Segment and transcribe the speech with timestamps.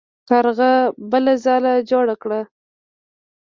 [0.29, 0.71] کارغه
[1.11, 2.41] بله ځاله جوړه کړه.